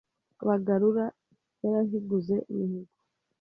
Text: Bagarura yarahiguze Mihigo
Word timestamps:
Bagarura 0.47 1.05
yarahiguze 1.63 2.35
Mihigo 2.55 2.93